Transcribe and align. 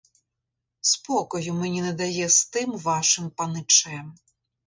Спокою 0.81 1.53
мені 1.53 1.81
не 1.81 1.93
дає 1.93 2.29
з 2.29 2.45
тим 2.49 2.77
вашим 2.77 3.29
паничем. 3.29 4.15